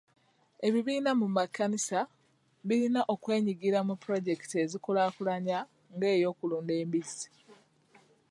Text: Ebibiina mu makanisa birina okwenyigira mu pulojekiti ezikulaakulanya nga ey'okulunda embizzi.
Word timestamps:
Ebibiina 0.67 1.11
mu 1.19 1.27
makanisa 1.35 1.99
birina 2.67 3.01
okwenyigira 3.13 3.79
mu 3.87 3.93
pulojekiti 4.01 4.55
ezikulaakulanya 4.63 5.57
nga 5.95 6.07
ey'okulunda 6.15 6.73
embizzi. 6.81 7.27